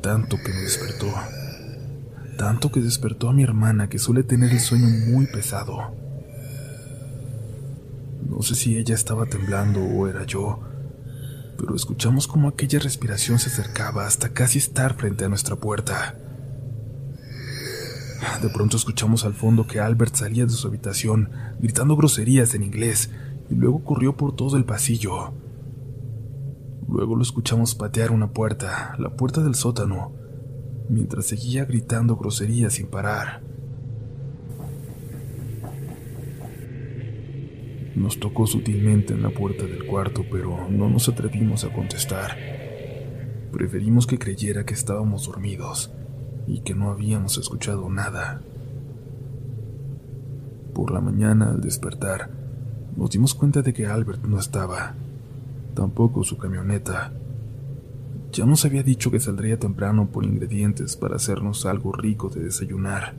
tanto 0.02 0.38
que 0.38 0.52
me 0.52 0.62
despertó, 0.62 1.14
tanto 2.38 2.72
que 2.72 2.82
despertó 2.82 3.30
a 3.30 3.34
mi 3.34 3.44
hermana 3.44 3.88
que 3.88 4.00
suele 4.00 4.24
tener 4.24 4.52
el 4.52 4.60
sueño 4.60 4.88
muy 5.08 5.28
pesado. 5.28 6.03
No 8.34 8.42
sé 8.42 8.56
si 8.56 8.78
ella 8.78 8.96
estaba 8.96 9.28
temblando 9.28 9.80
o 9.80 10.08
era 10.08 10.26
yo, 10.26 10.60
pero 11.58 11.76
escuchamos 11.76 12.28
como 12.28 12.48
aquella 12.48 12.80
respiración 12.80 13.38
se 13.38 13.50
acercaba 13.50 14.08
hasta 14.08 14.30
casi 14.30 14.58
estar 14.58 14.96
frente 14.96 15.24
a 15.24 15.30
nuestra 15.30 15.56
puerta. 15.56 16.18
De 18.42 18.50
pronto 18.50 18.76
escuchamos 18.76 19.24
al 19.24 19.36
fondo 19.36 19.68
que 19.68 19.80
Albert 19.80 20.16
salía 20.16 20.46
de 20.46 20.52
su 20.52 20.68
habitación 20.68 21.30
gritando 21.60 21.96
groserías 21.96 22.56
en 22.56 22.64
inglés 22.64 23.12
y 23.52 23.54
luego 23.54 23.84
corrió 23.84 24.18
por 24.18 24.36
todo 24.36 24.58
el 24.58 24.66
pasillo. 24.66 25.34
Luego 26.90 27.16
lo 27.16 27.22
escuchamos 27.22 27.76
patear 27.76 28.12
una 28.12 28.32
puerta, 28.32 28.96
la 28.98 29.12
puerta 29.16 29.42
del 29.44 29.54
sótano, 29.54 30.12
mientras 30.90 31.28
seguía 31.28 31.66
gritando 31.66 32.16
groserías 32.16 32.74
sin 32.74 32.88
parar. 32.88 33.53
Nos 37.96 38.20
tocó 38.20 38.48
sutilmente 38.48 39.14
en 39.14 39.22
la 39.22 39.30
puerta 39.30 39.66
del 39.66 39.86
cuarto, 39.86 40.26
pero 40.32 40.68
no 40.70 40.90
nos 40.90 41.10
atrevimos 41.10 41.64
a 41.64 41.72
contestar. 41.72 42.38
Preferimos 43.52 44.08
que 44.08 44.18
creyera 44.18 44.66
que 44.66 44.74
estábamos 44.74 45.28
dormidos 45.28 45.92
y 46.48 46.62
que 46.62 46.74
no 46.74 46.90
habíamos 46.90 47.38
escuchado 47.38 47.90
nada. 47.90 48.42
Por 50.74 50.92
la 50.92 51.02
mañana, 51.02 51.52
al 51.52 51.62
despertar, 51.62 52.32
nos 52.98 53.12
dimos 53.12 53.36
cuenta 53.36 53.62
de 53.62 53.74
que 53.74 53.86
Albert 53.86 54.26
no 54.26 54.40
estaba, 54.40 54.96
tampoco 55.76 56.24
su 56.24 56.38
camioneta. 56.38 57.14
Ya 58.32 58.48
nos 58.48 58.66
había 58.66 58.82
dicho 58.82 59.12
que 59.12 59.20
saldría 59.20 59.60
temprano 59.60 60.10
por 60.12 60.26
ingredientes 60.26 60.96
para 60.96 61.18
hacernos 61.18 61.68
algo 61.68 61.92
rico 61.92 62.30
de 62.30 62.44
desayunar. 62.44 63.14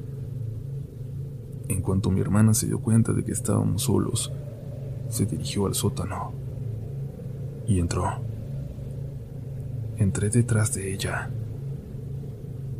En 1.68 1.80
cuanto 1.80 2.10
mi 2.10 2.20
hermana 2.20 2.54
se 2.54 2.66
dio 2.66 2.80
cuenta 2.80 3.12
de 3.12 3.24
que 3.24 3.32
estábamos 3.32 3.82
solos, 3.82 4.32
se 5.14 5.26
dirigió 5.26 5.66
al 5.66 5.74
sótano 5.74 6.32
y 7.68 7.78
entró. 7.78 8.20
Entré 9.96 10.28
detrás 10.28 10.74
de 10.74 10.92
ella. 10.92 11.30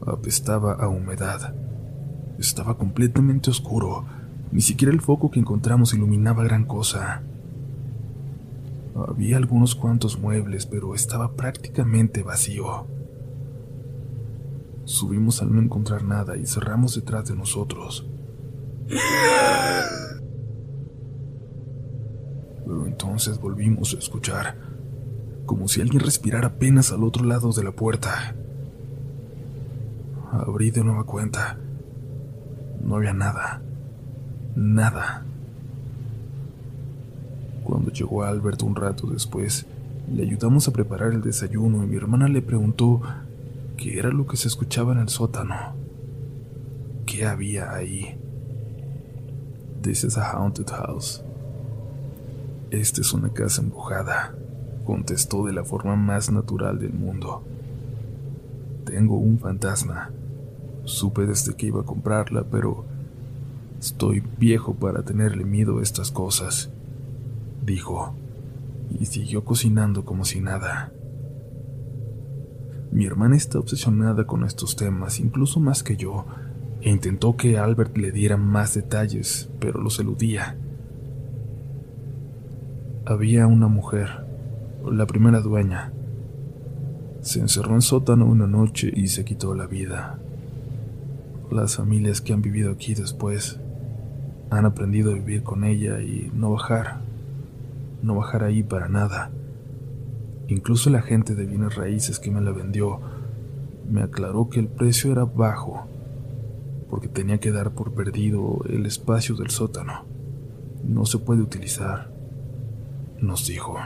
Apestaba 0.05 0.73
a 0.73 0.89
humedad. 0.89 1.55
Estaba 2.39 2.77
completamente 2.77 3.51
oscuro. 3.51 4.05
Ni 4.51 4.61
siquiera 4.61 4.93
el 4.93 5.01
foco 5.01 5.31
que 5.31 5.39
encontramos 5.39 5.95
iluminaba 5.95 6.43
gran 6.43 6.65
cosa. 6.65 7.23
Había 8.97 9.37
algunos 9.37 9.77
cuantos 9.77 10.19
muebles, 10.19 10.67
pero 10.67 10.95
estaba 10.95 11.33
prácticamente 11.33 12.25
vacío. 12.25 12.87
Subimos 14.85 15.41
al 15.41 15.55
no 15.55 15.63
encontrar 15.63 16.03
nada 16.03 16.37
y 16.37 16.47
cerramos 16.47 16.97
detrás 16.97 17.27
de 17.27 17.37
nosotros. 17.37 18.07
Pero 22.65 22.87
entonces 22.87 23.39
volvimos 23.39 23.95
a 23.95 23.99
escuchar, 23.99 24.57
como 25.47 25.69
si 25.69 25.81
alguien 25.81 26.01
respirara 26.01 26.49
apenas 26.49 26.93
al 26.93 27.05
otro 27.05 27.25
lado 27.25 27.53
de 27.53 27.65
la 27.65 27.73
puerta. 27.73 28.35
Abrí 30.33 30.71
de 30.71 30.83
nueva 30.83 31.05
cuenta. 31.05 31.59
No 32.83 32.97
había 32.97 33.13
nada. 33.13 33.63
Nada. 34.57 35.25
Cuando 37.63 37.91
llegó 37.91 38.25
Albert 38.25 38.63
un 38.63 38.77
rato 38.77 39.07
después, 39.07 39.67
le 40.13 40.23
ayudamos 40.23 40.69
a 40.69 40.73
preparar 40.73 41.13
el 41.13 41.23
desayuno 41.23 41.83
y 41.83 41.87
mi 41.87 41.97
hermana 41.97 42.29
le 42.29 42.43
preguntó 42.43 43.01
qué 43.77 43.99
era 43.99 44.11
lo 44.11 44.27
que 44.27 44.37
se 44.37 44.49
escuchaba 44.49 44.93
en 44.93 44.99
el 44.99 45.09
sótano. 45.09 45.55
¿Qué 47.07 47.27
había 47.27 47.73
ahí? 47.73 48.19
This 49.83 50.05
is 50.05 50.17
a 50.17 50.33
haunted 50.33 50.69
house. 50.71 51.23
Esta 52.75 53.03
es 53.03 53.13
una 53.13 53.33
casa 53.33 53.63
embrujada, 53.63 54.35
contestó 54.85 55.47
de 55.47 55.53
la 55.53 55.63
forma 55.63 55.95
más 55.95 56.33
natural 56.33 56.81
del 56.81 56.93
mundo. 56.93 57.45
Tengo 58.85 59.17
un 59.17 59.39
fantasma. 59.39 60.11
Supe 60.83 61.25
desde 61.25 61.55
que 61.55 61.67
iba 61.67 61.83
a 61.83 61.85
comprarla, 61.85 62.43
pero 62.51 62.85
estoy 63.79 64.25
viejo 64.41 64.75
para 64.75 65.05
tenerle 65.05 65.45
miedo 65.45 65.79
a 65.79 65.83
estas 65.85 66.11
cosas, 66.11 66.73
dijo, 67.65 68.17
y 68.91 69.07
siguió 69.07 69.45
cocinando 69.45 70.05
como 70.05 70.25
si 70.25 70.41
nada. 70.41 70.93
Mi 72.91 73.07
hermana 73.07 73.37
está 73.37 73.61
obsesionada 73.61 74.27
con 74.27 74.43
estos 74.43 74.75
temas, 74.75 75.21
incluso 75.21 75.61
más 75.61 75.85
que 75.85 75.97
yo, 75.97 76.27
e 76.81 76.91
intentó 76.91 77.37
que 77.37 77.57
Albert 77.57 77.97
le 77.97 78.11
diera 78.11 78.37
más 78.37 78.75
detalles, 78.75 79.49
pero 79.61 79.81
los 79.81 80.01
eludía. 80.01 80.59
Había 83.07 83.47
una 83.47 83.69
mujer, 83.69 84.25
la 84.91 85.05
primera 85.05 85.43
dueña. 85.43 85.93
Se 87.21 87.39
encerró 87.39 87.75
en 87.75 87.83
sótano 87.83 88.25
una 88.25 88.47
noche 88.47 88.91
y 88.97 89.09
se 89.09 89.27
quitó 89.27 89.55
la 89.55 89.67
vida. 89.67 90.19
Las 91.51 91.77
familias 91.77 92.23
que 92.23 92.33
han 92.33 92.41
vivido 92.41 92.73
aquí 92.73 92.95
después 92.95 93.61
han 94.49 94.65
aprendido 94.65 95.11
a 95.11 95.17
vivir 95.17 95.43
con 95.43 95.65
ella 95.65 96.01
y 96.01 96.33
no 96.35 96.53
bajar, 96.53 97.01
no 98.03 98.15
bajar 98.15 98.43
ahí 98.43 98.63
para 98.63 98.89
nada. 98.89 99.31
Incluso 100.49 100.89
la 100.89 101.03
gente 101.03 101.35
de 101.35 101.45
bienes 101.45 101.75
raíces 101.75 102.19
que 102.19 102.31
me 102.31 102.41
la 102.41 102.53
vendió 102.53 103.01
me 103.87 104.01
aclaró 104.01 104.49
que 104.49 104.61
el 104.61 104.69
precio 104.69 105.13
era 105.13 105.27
bajo, 105.27 105.87
porque 106.89 107.09
tenía 107.09 107.37
que 107.37 107.53
dar 107.53 107.73
por 107.73 107.93
perdido 107.93 108.65
el 108.67 108.87
espacio 108.87 109.35
del 109.35 109.51
sótano. 109.51 110.07
No 110.83 111.05
se 111.05 111.19
puede 111.19 111.43
utilizar 111.43 112.14
nos 113.25 113.47
dijo. 113.47 113.77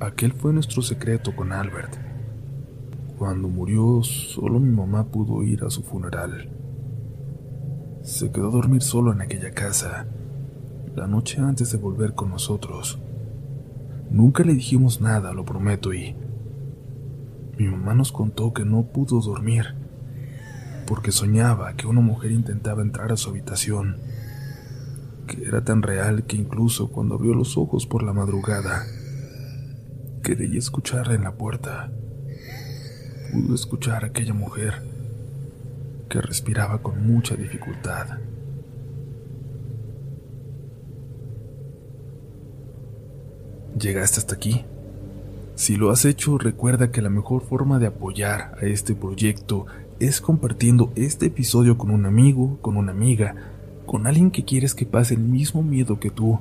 Aquel 0.00 0.32
fue 0.32 0.52
nuestro 0.52 0.82
secreto 0.82 1.34
con 1.34 1.52
Albert. 1.52 1.96
Cuando 3.18 3.48
murió, 3.48 4.02
solo 4.02 4.60
mi 4.60 4.74
mamá 4.74 5.04
pudo 5.04 5.42
ir 5.42 5.64
a 5.64 5.70
su 5.70 5.82
funeral. 5.82 6.50
Se 8.02 8.30
quedó 8.30 8.48
a 8.48 8.52
dormir 8.52 8.82
solo 8.82 9.12
en 9.12 9.20
aquella 9.20 9.52
casa, 9.52 10.06
la 10.94 11.06
noche 11.06 11.40
antes 11.40 11.72
de 11.72 11.78
volver 11.78 12.14
con 12.14 12.30
nosotros. 12.30 12.98
Nunca 14.10 14.44
le 14.44 14.54
dijimos 14.54 15.00
nada, 15.00 15.32
lo 15.32 15.44
prometo, 15.44 15.94
y 15.94 16.16
mi 17.58 17.66
mamá 17.66 17.94
nos 17.94 18.12
contó 18.12 18.52
que 18.52 18.64
no 18.64 18.82
pudo 18.84 19.20
dormir 19.20 19.82
porque 20.86 21.12
soñaba 21.12 21.74
que 21.74 21.86
una 21.86 22.00
mujer 22.00 22.32
intentaba 22.32 22.82
entrar 22.82 23.12
a 23.12 23.16
su 23.16 23.30
habitación 23.30 23.96
que 25.26 25.42
era 25.44 25.64
tan 25.64 25.82
real 25.82 26.24
que 26.24 26.36
incluso 26.36 26.90
cuando 26.90 27.14
abrió 27.14 27.34
los 27.34 27.56
ojos 27.56 27.86
por 27.86 28.02
la 28.02 28.12
madrugada, 28.12 28.84
creía 30.22 30.58
escucharla 30.58 31.14
en 31.14 31.24
la 31.24 31.32
puerta. 31.32 31.92
pudo 33.32 33.54
escuchar 33.54 34.04
a 34.04 34.08
aquella 34.08 34.34
mujer 34.34 34.82
que 36.08 36.20
respiraba 36.20 36.82
con 36.82 37.06
mucha 37.06 37.34
dificultad. 37.34 38.18
¿Llegaste 43.78 44.18
hasta 44.18 44.34
aquí? 44.34 44.64
Si 45.54 45.76
lo 45.76 45.90
has 45.90 46.04
hecho, 46.04 46.38
recuerda 46.38 46.90
que 46.90 47.02
la 47.02 47.08
mejor 47.08 47.42
forma 47.42 47.78
de 47.78 47.86
apoyar 47.86 48.56
a 48.60 48.66
este 48.66 48.94
proyecto 48.94 49.66
es 49.98 50.20
compartiendo 50.20 50.92
este 50.96 51.26
episodio 51.26 51.78
con 51.78 51.90
un 51.90 52.04
amigo, 52.04 52.58
con 52.60 52.76
una 52.76 52.92
amiga, 52.92 53.51
con 53.92 54.06
alguien 54.06 54.30
que 54.30 54.46
quieres 54.46 54.74
que 54.74 54.86
pase 54.86 55.12
el 55.12 55.20
mismo 55.20 55.62
miedo 55.62 56.00
que 56.00 56.08
tú, 56.08 56.40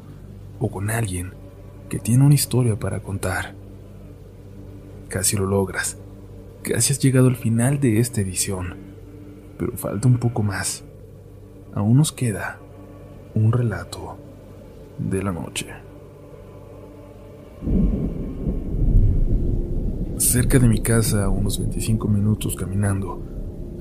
o 0.57 0.71
con 0.71 0.89
alguien 0.89 1.33
que 1.89 1.99
tiene 1.99 2.23
una 2.23 2.33
historia 2.33 2.79
para 2.79 3.01
contar. 3.01 3.55
Casi 5.09 5.35
lo 5.35 5.45
logras, 5.45 5.97
casi 6.61 6.93
has 6.93 6.99
llegado 6.99 7.27
al 7.27 7.35
final 7.35 7.81
de 7.81 7.99
esta 7.99 8.21
edición, 8.21 8.77
pero 9.57 9.75
falta 9.75 10.07
un 10.07 10.17
poco 10.17 10.43
más. 10.43 10.85
Aún 11.73 11.97
nos 11.97 12.13
queda 12.13 12.57
un 13.35 13.51
relato 13.51 14.17
de 14.97 15.21
la 15.21 15.33
noche. 15.33 15.67
Cerca 20.15 20.57
de 20.57 20.69
mi 20.69 20.79
casa, 20.79 21.25
a 21.25 21.29
unos 21.29 21.59
25 21.59 22.07
minutos 22.07 22.55
caminando, 22.55 23.21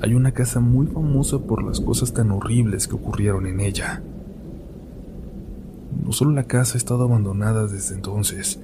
hay 0.02 0.14
una 0.14 0.32
casa 0.32 0.60
muy 0.60 0.86
famosa 0.86 1.38
por 1.38 1.62
las 1.62 1.80
cosas 1.80 2.14
tan 2.14 2.30
horribles 2.30 2.88
que 2.88 2.94
ocurrieron 2.94 3.46
en 3.46 3.60
ella. 3.60 4.02
No 6.02 6.12
solo 6.12 6.30
la 6.30 6.44
casa 6.44 6.74
ha 6.74 6.78
estado 6.78 7.04
abandonada 7.04 7.66
desde 7.66 7.94
entonces, 7.96 8.60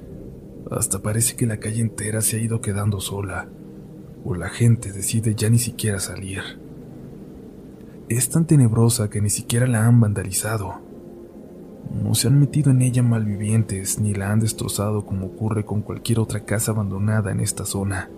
hasta 0.71 1.01
parece 1.01 1.37
que 1.37 1.47
la 1.47 1.59
calle 1.59 1.83
entera 1.83 2.23
se 2.23 2.37
ha 2.37 2.41
ido 2.41 2.63
quedando 2.63 3.01
sola, 3.01 3.49
o 4.25 4.35
la 4.35 4.49
gente 4.49 4.93
decide 4.93 5.35
ya 5.35 5.51
ni 5.51 5.59
siquiera 5.59 6.01
salir. 6.01 6.41
Es 8.09 8.31
tan 8.31 8.47
tenebrosa 8.47 9.11
que 9.11 9.21
ni 9.21 9.29
siquiera 9.31 9.67
la 9.67 9.87
han 9.87 10.01
vandalizado. 10.01 10.77
No 12.03 12.15
se 12.15 12.29
han 12.29 12.41
metido 12.41 12.71
en 12.71 12.81
ella 12.81 13.03
malvivientes 13.03 13.99
ni 13.99 14.15
la 14.15 14.33
han 14.33 14.41
destrozado 14.41 15.05
como 15.05 15.27
ocurre 15.27 15.65
con 15.65 15.83
cualquier 15.83 16.19
otra 16.19 16.41
casa 16.41 16.73
abandonada 16.73 17.31
en 17.31 17.41
esta 17.41 17.65
zona. 17.67 18.09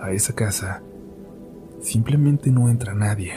A 0.00 0.10
esa 0.10 0.34
casa 0.34 0.82
simplemente 1.82 2.50
no 2.50 2.70
entra 2.70 2.94
nadie. 2.94 3.32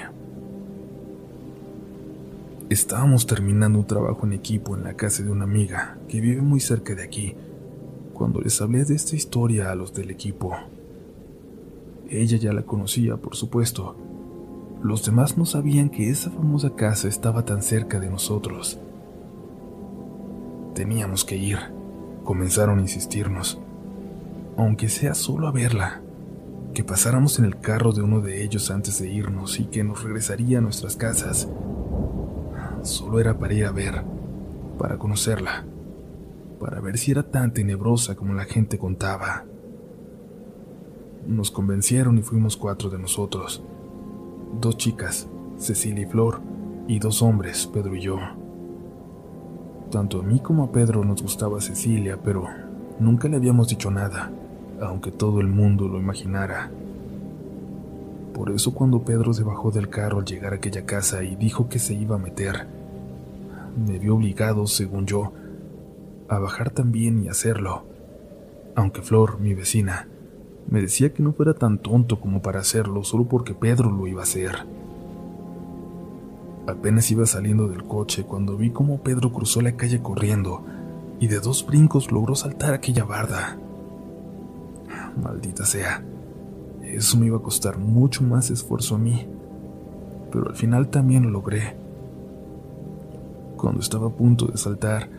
Estábamos 2.69 3.27
terminando 3.27 3.79
un 3.79 3.85
trabajo 3.85 4.25
en 4.25 4.33
equipo 4.33 4.75
en 4.75 4.83
la 4.83 4.95
casa 4.95 5.23
de 5.23 5.31
una 5.31 5.43
amiga 5.43 5.97
que 6.07 6.21
vive 6.21 6.41
muy 6.41 6.59
cerca 6.59 6.95
de 6.95 7.03
aquí, 7.03 7.35
cuando 8.13 8.39
les 8.39 8.61
hablé 8.61 8.85
de 8.85 8.95
esta 8.95 9.15
historia 9.15 9.71
a 9.71 9.75
los 9.75 9.93
del 9.93 10.09
equipo. 10.09 10.55
Ella 12.09 12.37
ya 12.37 12.53
la 12.53 12.63
conocía, 12.63 13.17
por 13.17 13.35
supuesto, 13.35 13.95
los 14.81 15.03
demás 15.05 15.37
no 15.37 15.45
sabían 15.45 15.89
que 15.89 16.09
esa 16.09 16.29
famosa 16.29 16.75
casa 16.75 17.07
estaba 17.07 17.43
tan 17.43 17.61
cerca 17.61 17.99
de 17.99 18.09
nosotros. 18.09 18.79
Teníamos 20.75 21.25
que 21.25 21.37
ir, 21.37 21.57
comenzaron 22.23 22.79
a 22.79 22.81
insistirnos, 22.83 23.59
aunque 24.57 24.89
sea 24.89 25.15
solo 25.15 25.47
a 25.47 25.51
verla, 25.51 26.01
que 26.75 26.83
pasáramos 26.83 27.39
en 27.39 27.45
el 27.45 27.59
carro 27.59 27.91
de 27.91 28.03
uno 28.03 28.21
de 28.21 28.43
ellos 28.43 28.69
antes 28.69 28.99
de 28.99 29.09
irnos 29.09 29.59
y 29.59 29.65
que 29.65 29.83
nos 29.83 30.03
regresaría 30.03 30.59
a 30.59 30.61
nuestras 30.61 30.95
casas. 30.95 31.49
Solo 32.83 33.19
era 33.19 33.39
para 33.39 33.55
ir 33.55 33.65
a 33.65 33.71
ver, 33.71 34.03
para 34.77 34.99
conocerla, 34.99 35.65
para 36.59 36.79
ver 36.81 36.99
si 36.99 37.09
era 37.09 37.23
tan 37.23 37.51
tenebrosa 37.51 38.15
como 38.15 38.35
la 38.35 38.45
gente 38.45 38.77
contaba. 38.77 39.45
Nos 41.25 41.49
convencieron 41.49 42.19
y 42.19 42.21
fuimos 42.21 42.55
cuatro 42.55 42.91
de 42.91 42.99
nosotros 42.99 43.63
dos 44.61 44.77
chicas, 44.77 45.27
Cecilia 45.57 46.03
y 46.03 46.09
Flor, 46.09 46.41
y 46.87 46.99
dos 46.99 47.21
hombres, 47.21 47.67
Pedro 47.67 47.95
y 47.95 48.01
yo. 48.01 48.17
Tanto 49.91 50.19
a 50.19 50.23
mí 50.23 50.39
como 50.39 50.63
a 50.63 50.71
Pedro 50.71 51.03
nos 51.03 51.21
gustaba 51.21 51.61
Cecilia, 51.61 52.19
pero 52.23 52.47
nunca 52.99 53.27
le 53.27 53.37
habíamos 53.37 53.67
dicho 53.67 53.91
nada, 53.91 54.31
aunque 54.81 55.11
todo 55.11 55.39
el 55.39 55.47
mundo 55.47 55.87
lo 55.87 55.99
imaginara. 55.99 56.71
Por 58.33 58.51
eso 58.51 58.73
cuando 58.73 59.03
Pedro 59.03 59.33
se 59.33 59.43
bajó 59.43 59.71
del 59.71 59.89
carro 59.89 60.19
al 60.19 60.25
llegar 60.25 60.53
a 60.53 60.57
aquella 60.57 60.85
casa 60.85 61.23
y 61.23 61.35
dijo 61.35 61.69
que 61.69 61.79
se 61.79 61.93
iba 61.93 62.15
a 62.15 62.19
meter, 62.19 62.67
me 63.87 63.97
vio 63.99 64.15
obligado, 64.15 64.67
según 64.67 65.05
yo, 65.05 65.33
a 66.27 66.39
bajar 66.39 66.69
también 66.69 67.23
y 67.23 67.29
hacerlo, 67.29 67.83
aunque 68.75 69.01
Flor, 69.01 69.39
mi 69.39 69.53
vecina, 69.53 70.07
me 70.67 70.81
decía 70.81 71.13
que 71.13 71.23
no 71.23 71.33
fuera 71.33 71.53
tan 71.53 71.77
tonto 71.77 72.19
como 72.19 72.41
para 72.41 72.59
hacerlo 72.59 73.03
solo 73.03 73.25
porque 73.25 73.53
Pedro 73.53 73.91
lo 73.91 74.07
iba 74.07 74.21
a 74.21 74.23
hacer. 74.23 74.65
Apenas 76.67 77.09
iba 77.11 77.25
saliendo 77.25 77.67
del 77.67 77.83
coche 77.83 78.23
cuando 78.23 78.57
vi 78.57 78.71
cómo 78.71 79.01
Pedro 79.01 79.31
cruzó 79.31 79.61
la 79.61 79.77
calle 79.77 80.01
corriendo 80.01 80.63
y 81.19 81.27
de 81.27 81.39
dos 81.39 81.65
brincos 81.65 82.11
logró 82.11 82.35
saltar 82.35 82.73
aquella 82.73 83.05
barda. 83.05 83.57
Maldita 85.21 85.65
sea, 85.65 86.03
eso 86.83 87.17
me 87.17 87.27
iba 87.27 87.37
a 87.37 87.41
costar 87.41 87.77
mucho 87.77 88.23
más 88.23 88.49
esfuerzo 88.49 88.95
a 88.95 88.99
mí, 88.99 89.27
pero 90.31 90.49
al 90.49 90.55
final 90.55 90.89
también 90.89 91.23
lo 91.23 91.29
logré. 91.29 91.75
Cuando 93.57 93.79
estaba 93.79 94.07
a 94.07 94.15
punto 94.15 94.47
de 94.47 94.57
saltar, 94.57 95.09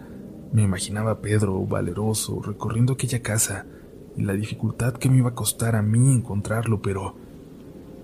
me 0.52 0.62
imaginaba 0.62 1.12
a 1.12 1.18
Pedro 1.18 1.64
valeroso 1.66 2.40
recorriendo 2.40 2.92
aquella 2.92 3.20
casa 3.20 3.66
y 4.16 4.22
la 4.22 4.32
dificultad 4.32 4.94
que 4.94 5.10
me 5.10 5.18
iba 5.18 5.30
a 5.30 5.34
costar 5.34 5.76
a 5.76 5.82
mí 5.82 6.12
encontrarlo, 6.12 6.80
pero 6.80 7.14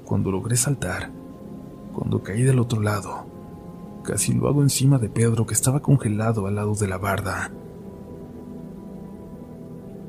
cuando 0.05 0.31
logré 0.31 0.57
saltar, 0.57 1.11
cuando 1.95 2.23
caí 2.23 2.43
del 2.43 2.59
otro 2.59 2.81
lado, 2.81 3.27
casi 4.03 4.35
lo 4.35 4.49
hago 4.49 4.63
encima 4.63 4.99
de 4.99 5.09
Pedro 5.09 5.47
que 5.47 5.55
estaba 5.55 5.81
congelado 5.81 6.47
al 6.47 6.57
lado 6.57 6.75
de 6.75 6.89
la 6.89 6.99
barda. 6.99 7.51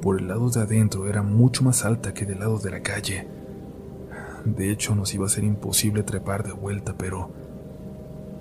Por 0.04 0.20
el 0.20 0.28
lado 0.28 0.50
de 0.50 0.60
adentro 0.60 1.08
era 1.08 1.24
mucho 1.24 1.64
más 1.64 1.86
alta 1.86 2.14
que 2.14 2.26
del 2.26 2.40
lado 2.40 2.60
de 2.60 2.70
la 2.70 2.82
calle. 2.82 3.26
De 4.44 4.70
hecho, 4.70 4.96
nos 4.96 5.14
iba 5.14 5.26
a 5.26 5.30
ser 5.30 5.46
imposible 5.46 6.04
trepar 6.04 6.46
de 6.46 6.52
vuelta, 6.52 6.96
pero 6.98 7.32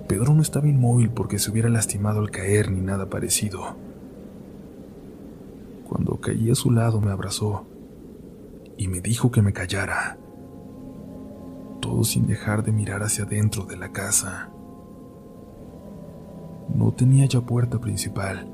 Pedro 0.09 0.33
no 0.33 0.41
estaba 0.41 0.67
inmóvil 0.67 1.09
porque 1.11 1.39
se 1.39 1.49
hubiera 1.49 1.69
lastimado 1.69 2.19
al 2.19 2.31
caer 2.31 2.69
ni 2.69 2.81
nada 2.81 3.09
parecido. 3.09 3.77
Cuando 5.87 6.19
caí 6.19 6.51
a 6.51 6.55
su 6.55 6.69
lado 6.69 6.99
me 6.99 7.11
abrazó 7.11 7.65
y 8.75 8.89
me 8.89 8.99
dijo 8.99 9.31
que 9.31 9.41
me 9.41 9.53
callara, 9.53 10.17
todo 11.79 12.03
sin 12.03 12.27
dejar 12.27 12.65
de 12.65 12.73
mirar 12.73 13.03
hacia 13.03 13.23
adentro 13.23 13.63
de 13.63 13.77
la 13.77 13.93
casa. 13.93 14.49
No 16.75 16.91
tenía 16.91 17.25
ya 17.25 17.39
puerta 17.39 17.79
principal 17.79 18.49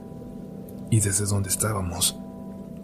y 0.91 0.99
desde 0.99 1.25
donde 1.25 1.49
estábamos, 1.49 2.19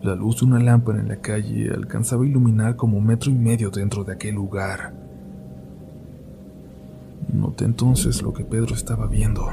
la 0.05 0.15
luz 0.15 0.39
de 0.39 0.45
una 0.45 0.59
lámpara 0.59 0.99
en 0.99 1.09
la 1.09 1.17
calle 1.17 1.71
alcanzaba 1.71 2.23
a 2.23 2.27
iluminar 2.27 2.75
como 2.75 2.97
un 2.97 3.05
metro 3.05 3.31
y 3.31 3.35
medio 3.35 3.69
dentro 3.69 4.03
de 4.03 4.13
aquel 4.13 4.35
lugar. 4.35 4.93
Noté 7.33 7.65
entonces 7.65 8.21
lo 8.21 8.33
que 8.33 8.45
Pedro 8.45 8.75
estaba 8.75 9.07
viendo. 9.07 9.49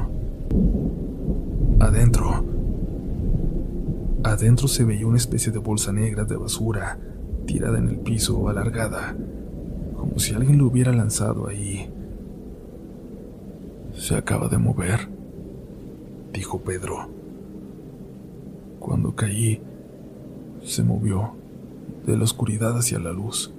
Adentro, 1.81 2.45
Adentro 4.25 4.69
se 4.69 4.85
veía 4.85 5.07
una 5.07 5.17
especie 5.17 5.51
de 5.51 5.59
bolsa 5.59 5.93
negra 5.93 6.25
de 6.25 6.37
basura 6.37 6.97
tirada 7.45 7.79
en 7.79 7.89
el 7.89 7.97
piso 7.97 8.49
alargada, 8.49 9.17
como 9.97 10.19
si 10.21 10.33
alguien 10.33 10.59
lo 10.59 10.67
hubiera 10.67 10.93
lanzado 10.93 11.49
ahí. 11.49 11.91
Se 13.97 14.15
acaba 14.15 14.49
de 14.49 14.59
mover, 14.59 15.09
dijo 16.33 16.61
Pedro. 16.61 17.09
Cuando 18.79 19.15
caí, 19.15 19.61
se 20.65 20.83
movió 20.83 21.33
de 22.07 22.17
la 22.17 22.25
oscuridad 22.25 22.77
hacia 22.77 22.99
la 22.99 23.13
luz. 23.13 23.53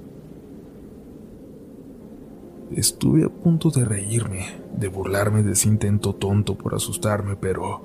Estuve 2.72 3.26
a 3.26 3.30
punto 3.30 3.70
de 3.70 3.86
reírme, 3.86 4.48
de 4.78 4.88
burlarme 4.88 5.44
de 5.44 5.52
ese 5.52 5.70
intento 5.70 6.14
tonto 6.14 6.56
por 6.56 6.74
asustarme, 6.74 7.36
pero 7.36 7.82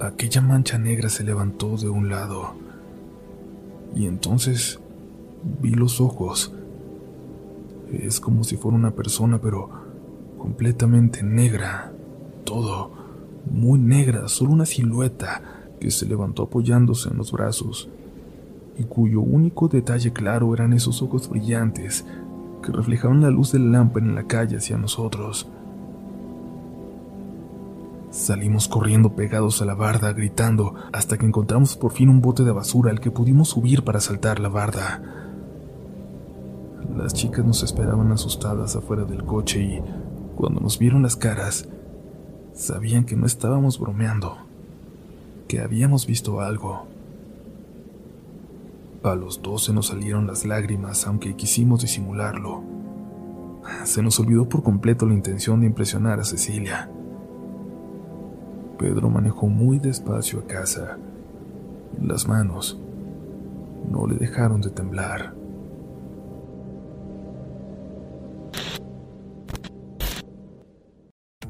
aquella 0.00 0.40
mancha 0.40 0.78
negra 0.78 1.08
se 1.08 1.24
levantó 1.24 1.76
de 1.76 1.88
un 1.88 2.08
lado 2.08 2.54
y 3.94 4.06
entonces 4.06 4.80
vi 5.62 5.70
los 5.70 6.00
ojos. 6.00 6.52
Es 7.92 8.20
como 8.20 8.44
si 8.44 8.56
fuera 8.56 8.76
una 8.76 8.90
persona, 8.90 9.40
pero 9.40 9.70
completamente 10.38 11.22
negra. 11.22 11.92
Todo 12.44 12.90
muy 13.50 13.78
negra, 13.78 14.28
solo 14.28 14.52
una 14.52 14.66
silueta 14.66 15.42
que 15.80 15.90
se 15.90 16.06
levantó 16.06 16.44
apoyándose 16.44 17.08
en 17.10 17.16
los 17.16 17.32
brazos 17.32 17.88
y 18.78 18.84
cuyo 18.84 19.20
único 19.20 19.68
detalle 19.68 20.12
claro 20.12 20.54
eran 20.54 20.72
esos 20.72 21.02
ojos 21.02 21.28
brillantes 21.28 22.06
que 22.62 22.72
reflejaban 22.72 23.20
la 23.20 23.30
luz 23.30 23.52
de 23.52 23.58
la 23.58 23.78
lámpara 23.78 24.06
en 24.06 24.14
la 24.14 24.24
calle 24.24 24.56
hacia 24.56 24.78
nosotros. 24.78 25.48
Salimos 28.10 28.68
corriendo 28.68 29.14
pegados 29.14 29.60
a 29.60 29.64
la 29.64 29.74
barda, 29.74 30.12
gritando, 30.12 30.74
hasta 30.92 31.18
que 31.18 31.26
encontramos 31.26 31.76
por 31.76 31.92
fin 31.92 32.08
un 32.08 32.22
bote 32.22 32.42
de 32.42 32.52
basura 32.52 32.90
al 32.90 33.00
que 33.00 33.10
pudimos 33.10 33.50
subir 33.50 33.84
para 33.84 34.00
saltar 34.00 34.40
la 34.40 34.48
barda. 34.48 35.02
Las 36.96 37.12
chicas 37.12 37.44
nos 37.44 37.62
esperaban 37.62 38.10
asustadas 38.12 38.76
afuera 38.76 39.04
del 39.04 39.24
coche 39.24 39.60
y, 39.60 39.82
cuando 40.36 40.60
nos 40.60 40.78
vieron 40.78 41.02
las 41.02 41.16
caras, 41.16 41.68
sabían 42.54 43.04
que 43.04 43.14
no 43.14 43.26
estábamos 43.26 43.78
bromeando, 43.78 44.38
que 45.46 45.60
habíamos 45.60 46.06
visto 46.06 46.40
algo. 46.40 46.86
A 49.02 49.14
los 49.14 49.42
dos 49.42 49.64
se 49.64 49.72
nos 49.72 49.88
salieron 49.88 50.26
las 50.26 50.44
lágrimas, 50.44 51.06
aunque 51.06 51.36
quisimos 51.36 51.82
disimularlo. 51.82 52.64
Se 53.84 54.02
nos 54.02 54.18
olvidó 54.18 54.48
por 54.48 54.62
completo 54.62 55.06
la 55.06 55.14
intención 55.14 55.60
de 55.60 55.66
impresionar 55.66 56.18
a 56.18 56.24
Cecilia. 56.24 56.90
Pedro 58.78 59.08
manejó 59.08 59.46
muy 59.46 59.78
despacio 59.78 60.40
a 60.40 60.46
casa. 60.46 60.98
Las 62.00 62.26
manos 62.26 62.78
no 63.90 64.06
le 64.06 64.16
dejaron 64.16 64.60
de 64.60 64.70
temblar. 64.70 65.34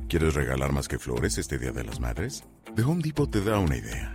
¿Quieres 0.08 0.34
regalar 0.34 0.72
más 0.72 0.88
que 0.88 0.98
flores 0.98 1.36
este 1.36 1.58
Día 1.58 1.72
de 1.72 1.84
las 1.84 2.00
Madres? 2.00 2.44
The 2.74 2.82
Home 2.82 3.02
Depot 3.02 3.30
te 3.30 3.42
da 3.42 3.58
una 3.58 3.76
idea. 3.76 4.14